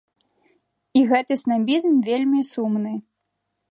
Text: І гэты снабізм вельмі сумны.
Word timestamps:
І 1.01 1.05
гэты 1.13 1.33
снабізм 1.43 2.03
вельмі 2.11 2.41
сумны. 2.53 2.93